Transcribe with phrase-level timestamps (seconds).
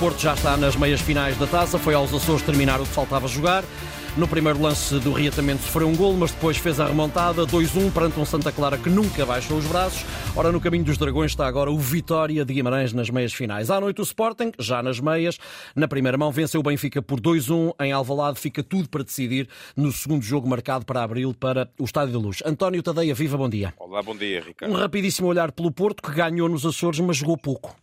[0.00, 3.28] Porto já está nas meias finais da taça, foi aos Açores terminar o que faltava
[3.28, 3.62] jogar.
[4.16, 8.18] No primeiro lance do reatamento sofreu um gol, mas depois fez a remontada 2-1 perante
[8.18, 10.02] um Santa Clara que nunca baixou os braços.
[10.34, 13.70] Ora, no caminho dos Dragões está agora o Vitória de Guimarães nas meias finais.
[13.70, 15.38] À noite o Sporting, já nas meias,
[15.76, 18.40] na primeira mão venceu o Benfica por 2-1 em Alvalade.
[18.40, 22.38] Fica tudo para decidir no segundo jogo marcado para abril para o Estádio da Luz.
[22.46, 23.74] António Tadeia, viva, bom dia.
[23.78, 24.72] Olá, bom dia, Ricardo.
[24.72, 27.76] Um rapidíssimo olhar pelo Porto que ganhou nos Açores, mas jogou pouco.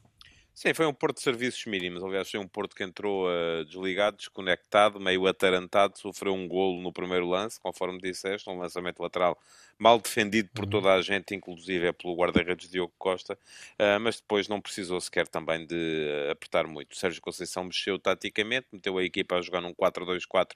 [0.60, 2.04] Sim, foi um Porto de serviços mínimos.
[2.04, 6.92] Aliás, foi um Porto que entrou uh, desligado, desconectado, meio atarantado, sofreu um golo no
[6.92, 9.38] primeiro lance, conforme disseste, um lançamento lateral
[9.78, 10.72] mal defendido por uhum.
[10.72, 15.28] toda a gente, inclusive é pelo guarda-redes Diogo Costa, uh, mas depois não precisou sequer
[15.28, 16.94] também de uh, apertar muito.
[16.94, 20.54] O Sérgio Conceição mexeu taticamente, meteu a equipa a jogar num 4-2-4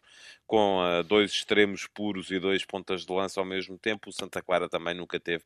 [0.48, 4.10] com dois extremos puros e dois pontas de lança ao mesmo tempo.
[4.10, 5.44] O Santa Clara também nunca teve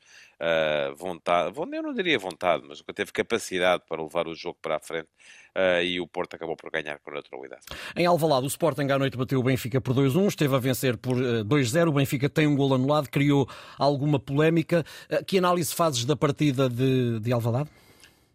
[0.96, 4.80] vontade, eu não diria vontade, mas nunca teve capacidade para levar o jogo para a
[4.80, 5.10] frente
[5.56, 7.62] uh, e o Porto acabou por ganhar com naturalidade.
[7.96, 11.18] Em Alvalade, o Sporting à noite bateu o Benfica por 2-1, esteve a vencer por
[11.18, 11.76] 2-0.
[11.76, 13.48] Eh, o Benfica tem um gol anulado, criou
[13.78, 14.86] alguma polémica.
[15.10, 17.70] Uh, que análise fazes da partida de, de Alvalade?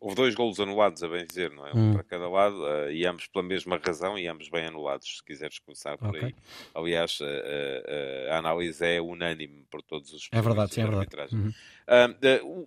[0.01, 1.75] Houve dois golos anulados, a bem dizer, não é?
[1.75, 1.93] Um hum.
[1.93, 5.59] para cada lado, uh, e ambos pela mesma razão, e ambos bem anulados, se quiseres
[5.59, 6.29] começar por okay.
[6.29, 6.35] aí.
[6.75, 11.35] Aliás, uh, uh, a análise é unânime por todos os É verdade, sim, é verdade.
[11.35, 11.53] Uhum.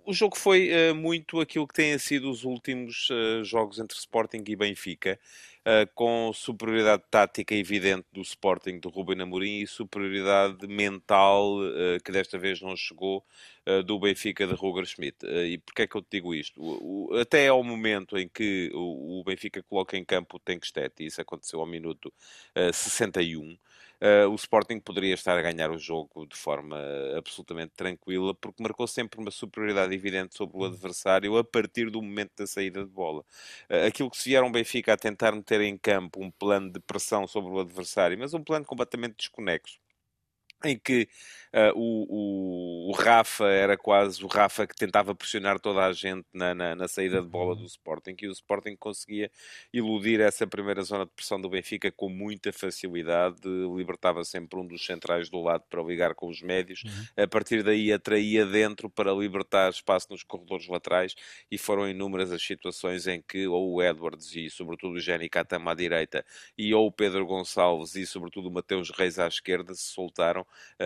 [0.06, 3.08] o jogo foi muito aquilo que têm sido os últimos
[3.44, 5.20] jogos entre Sporting e Benfica.
[5.66, 12.12] Uh, com superioridade tática evidente do Sporting de Ruben Amorim e superioridade mental uh, que
[12.12, 13.23] desta vez não chegou
[13.66, 15.25] uh, do Benfica de Roger Schmidt.
[15.25, 16.62] e porquê é que eu te digo isto?
[16.62, 21.02] O, o, até ao momento em que o, o Benfica coloca em campo o Tenkstedt,
[21.02, 22.14] e isso aconteceu ao minuto
[22.72, 23.58] 61,
[24.04, 26.78] uh, o Sporting poderia estar a ganhar o jogo de forma
[27.18, 32.32] absolutamente tranquila, porque marcou sempre uma superioridade evidente sobre o adversário a partir do momento
[32.38, 33.22] da saída de bola.
[33.70, 37.28] Uh, aquilo que se vieram Benfica a tentar meter em campo um plano de pressão
[37.28, 39.83] sobre o adversário, mas um plano completamente desconexo
[40.64, 41.08] em que
[41.53, 46.25] uh, o, o, o, Rafa era quase o Rafa que tentava pressionar toda a gente
[46.34, 47.68] na, na, na, saída de bola do uhum.
[47.68, 49.29] Sporting, e o Sporting conseguia
[49.73, 53.41] iludir essa primeira zona de pressão do Benfica com muita facilidade,
[53.75, 57.23] libertava sempre um dos centrais do lado para ligar com os médios, uhum.
[57.23, 61.16] a partir daí atraía dentro para libertar espaço nos corredores laterais,
[61.52, 65.72] e foram inúmeras as situações em que ou o Edwards e sobretudo o Jenny Catama
[65.72, 66.25] à direita,
[66.57, 70.46] e ou o Pedro Gonçalves e sobretudo o Mateus Reis à esquerda se soltaram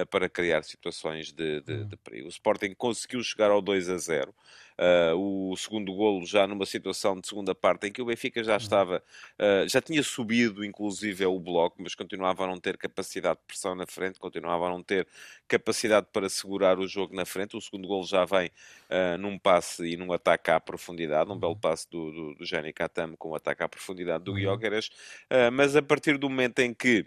[0.09, 2.27] para criar situações de, de, de, perigo.
[2.27, 4.33] O Sporting conseguiu chegar ao 2 a 0.
[4.79, 8.57] Uh, o segundo golo já numa situação de segunda parte em que o Benfica já
[8.57, 9.03] estava,
[9.39, 13.73] uh, já tinha subido inclusive o bloco, mas continuava a não ter capacidade de pressão
[13.73, 15.07] na frente, continuava a não ter
[15.47, 17.57] capacidade para segurar o jogo na frente.
[17.57, 21.53] O segundo golo já vem uh, num passe e num ataque à profundidade, um belo
[21.53, 21.59] uhum.
[21.59, 24.91] passe do, do, do Jenny Katam com um ataque à profundidade do Guiogueras,
[25.31, 25.51] uhum.
[25.53, 27.03] mas a partir do momento em que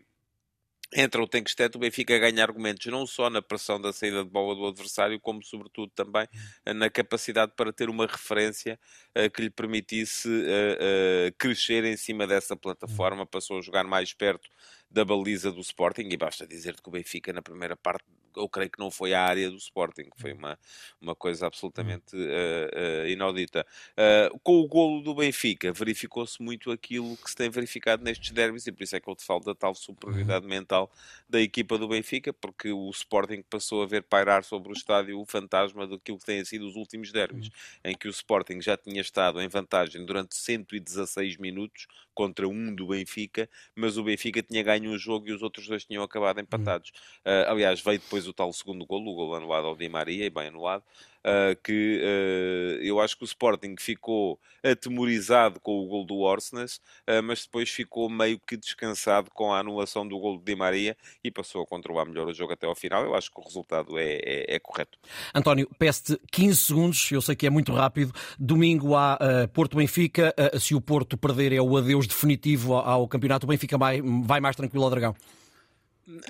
[0.95, 4.55] entra o Tenkstedt, o Benfica ganha argumentos não só na pressão da saída de bola
[4.55, 6.27] do adversário, como sobretudo também
[6.65, 8.79] eh, na capacidade para ter uma referência
[9.17, 14.13] uh, que lhe permitisse uh, uh, crescer em cima dessa plataforma, passou a jogar mais
[14.13, 14.49] perto
[14.91, 18.05] da baliza do Sporting e basta dizer que o Benfica na primeira parte
[18.37, 20.59] eu creio que não foi a área do Sporting, foi uma,
[21.01, 23.67] uma coisa absolutamente uh, uh, inaudita.
[23.93, 28.67] Uh, com o golo do Benfica, verificou-se muito aquilo que se tem verificado nestes derbys,
[28.67, 30.51] e por isso é que eu te falo da tal superioridade uhum.
[30.51, 30.91] mental
[31.29, 35.27] da equipa do Benfica, porque o Sporting passou a ver pairar sobre o estádio o
[35.27, 37.91] fantasma daquilo que têm sido os últimos derbys, uhum.
[37.91, 41.87] em que o Sporting já tinha estado em vantagem durante 116 minutos
[42.21, 45.87] contra um do Benfica, mas o Benfica tinha ganho um jogo e os outros dois
[45.87, 46.91] tinham acabado empatados.
[47.25, 50.29] Uh, aliás, veio depois o tal segundo golo, o golo anulado ao Di Maria, e
[50.29, 50.85] bem anulado,
[51.25, 56.77] uh, que uh, eu acho que o Sporting ficou atemorizado com o gol do Orsnes,
[57.09, 60.97] uh, mas depois ficou meio que descansado com a anulação do gol de Di Maria
[61.23, 63.05] e passou a controlar melhor o jogo até ao final.
[63.05, 64.99] Eu acho que o resultado é, é, é correto.
[65.35, 68.13] António, peço 15 segundos, eu sei que é muito rápido.
[68.39, 69.19] Domingo há
[69.53, 70.35] Porto Benfica.
[70.59, 73.47] se o Porto perder, é o adeus definitivo ao, campeonato.
[73.47, 75.15] O Benfica vai, vai mais tranquilo ao Dragão.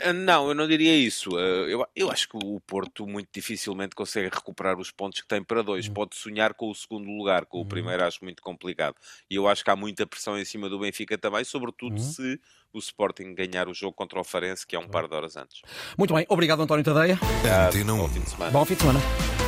[0.03, 1.37] Ah, não, eu não diria isso.
[1.37, 5.43] Ah, eu, eu acho que o Porto muito dificilmente consegue recuperar os pontos que tem
[5.43, 5.87] para dois.
[5.87, 5.95] Uhum.
[5.95, 7.69] Pode sonhar com o segundo lugar, com o uhum.
[7.69, 8.97] primeiro acho muito complicado.
[9.31, 11.99] E eu acho que há muita pressão em cima do Benfica também, sobretudo uhum.
[11.99, 12.41] se
[12.73, 15.63] o Sporting ganhar o jogo contra o Farense, que é um par de horas antes.
[15.99, 17.19] Muito bem, obrigado António Tadeia.
[17.21, 17.85] Obrigado.
[17.85, 18.51] Bom fim de semana.
[18.51, 19.31] Bom fim de semana.